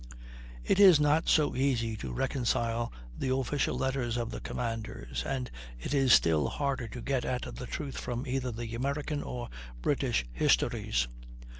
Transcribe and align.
It 0.63 0.79
is 0.79 0.99
not 0.99 1.27
too 1.27 1.55
easy 1.55 1.95
to 1.97 2.11
reconcile 2.11 2.91
the 3.15 3.31
official 3.35 3.77
letters 3.77 4.17
of 4.17 4.31
the 4.31 4.39
commanders, 4.39 5.21
and 5.27 5.51
it 5.79 5.93
is 5.93 6.11
still 6.11 6.47
harder 6.47 6.87
to 6.87 7.01
get 7.03 7.23
at 7.23 7.43
the 7.55 7.67
truth 7.67 7.99
from 7.99 8.25
either 8.25 8.51
the 8.51 8.73
American 8.73 9.21
or 9.21 9.49
British 9.83 10.25
histories. 10.33 11.07